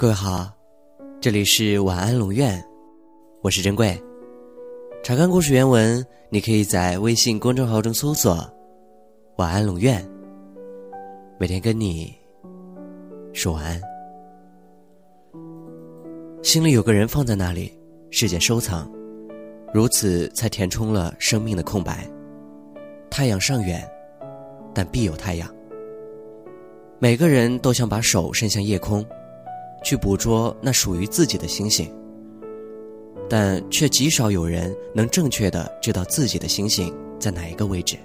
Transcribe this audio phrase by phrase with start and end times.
[0.00, 0.50] 各位好，
[1.20, 2.58] 这里是晚安龙院，
[3.42, 4.02] 我是珍贵。
[5.02, 8.34] 查看故事原文，你可以在微信公众号中搜索
[9.36, 10.02] “晚安龙院”，
[11.38, 12.16] 每天跟你
[13.34, 13.78] 说晚安。
[16.42, 17.70] 心里有个人放在那里
[18.10, 18.90] 是件收藏，
[19.70, 22.08] 如此才填充了生命的空白。
[23.10, 23.86] 太阳尚远，
[24.72, 25.46] 但必有太阳。
[26.98, 29.04] 每个人都想把手伸向夜空。
[29.82, 31.92] 去捕捉那属于自己的星星，
[33.28, 37.96] 但却极少有人能正确的知道自己的星星在哪一个位置。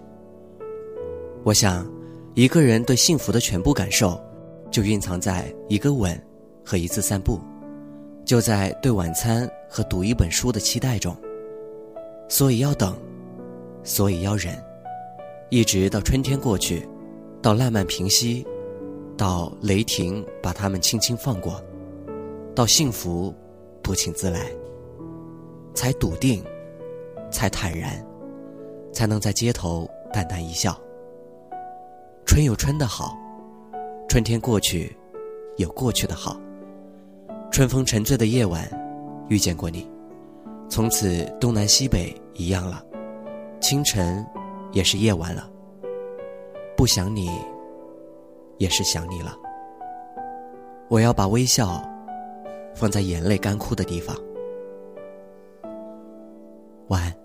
[1.43, 1.87] 我想，
[2.33, 4.19] 一个人对幸福的全部感受，
[4.71, 6.19] 就蕴藏在一个吻
[6.63, 7.39] 和一次散步，
[8.25, 11.15] 就在对晚餐和读一本书的期待中。
[12.27, 12.97] 所以要等，
[13.83, 14.55] 所以要忍，
[15.49, 16.87] 一直到春天过去，
[17.41, 18.45] 到烂漫平息。
[19.17, 21.63] 到雷霆把他们轻轻放过，
[22.53, 23.33] 到幸福
[23.81, 24.51] 不请自来，
[25.73, 26.43] 才笃定，
[27.31, 28.05] 才坦然，
[28.91, 30.77] 才能在街头淡淡一笑。
[32.25, 33.17] 春有春的好，
[34.09, 34.95] 春天过去，
[35.57, 36.37] 有过去的好。
[37.51, 38.69] 春风沉醉的夜晚，
[39.29, 39.89] 遇见过你，
[40.69, 42.83] 从此东南西北一样了，
[43.61, 44.25] 清晨
[44.73, 45.49] 也是夜晚了。
[46.75, 47.29] 不想你。
[48.57, 49.35] 也是想你了。
[50.87, 51.81] 我要把微笑
[52.75, 54.15] 放在眼泪干枯的地方。
[56.87, 57.24] 晚安。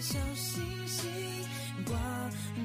[0.00, 1.10] 小星星，
[1.84, 1.94] 挂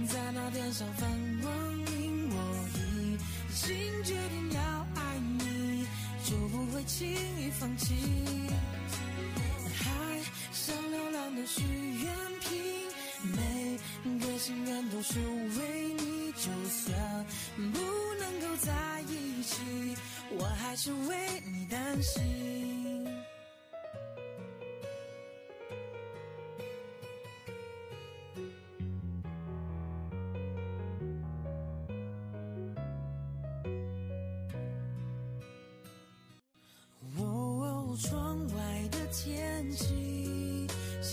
[0.07, 1.09] 在那天上放
[1.41, 2.29] 光明。
[2.29, 2.35] 我
[2.73, 3.17] 已
[3.53, 4.61] 经决定要
[4.95, 5.85] 爱你，
[6.23, 7.93] 就不会轻易放弃。
[9.83, 9.83] 海
[10.53, 12.57] 上流浪的许愿瓶，
[13.35, 15.19] 每个心愿都是
[15.59, 16.31] 为你。
[16.37, 17.25] 就算
[17.55, 17.79] 不
[18.19, 19.97] 能够在一起，
[20.31, 22.74] 我还是为你担心。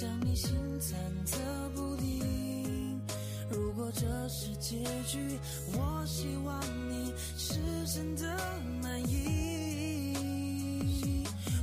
[0.02, 1.38] 像你心忐忑
[1.76, 3.00] 不定。
[3.48, 5.38] 如果这是结局，
[5.74, 7.54] 我希望你是
[7.86, 8.36] 真的
[8.82, 10.16] 满意。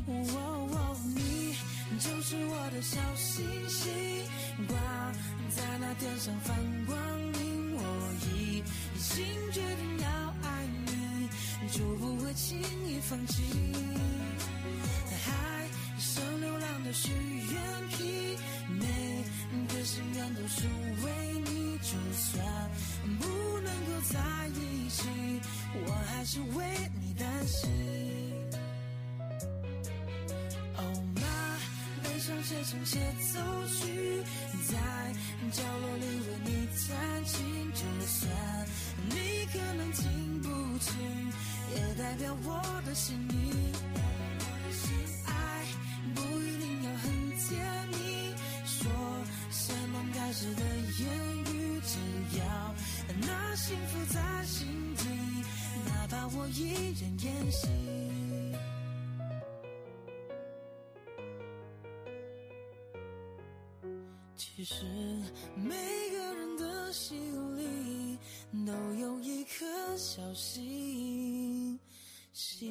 [0.07, 0.95] 哦，
[1.91, 3.91] 你就是我的小星星，
[4.69, 4.77] 挂
[5.49, 6.55] 在那天上放
[26.31, 26.63] 是为
[27.01, 27.67] 你担心。
[30.77, 31.21] 哦，妈，
[32.03, 32.99] 悲伤写成协
[33.33, 34.21] 奏曲，
[34.67, 34.77] 在
[35.51, 37.73] 角落里为你弹琴。
[37.73, 38.31] 就算
[39.09, 39.15] 你
[39.51, 40.93] 可能听不清，
[41.73, 43.73] 也代表我的心意。
[45.25, 45.65] 爱
[46.13, 47.09] 不一定要很
[47.39, 48.35] 甜蜜，
[48.67, 48.91] 说
[49.49, 50.63] 什么开始的
[50.99, 51.09] 言
[51.55, 51.97] 语，只
[52.37, 52.75] 要
[53.19, 54.78] 那幸福在心。
[56.09, 57.67] 把我一人演戏。
[64.35, 64.83] 其实
[65.55, 65.75] 每
[66.11, 68.17] 个人的心里
[68.65, 69.65] 都有一颗
[69.95, 71.79] 小星
[72.33, 72.68] 星。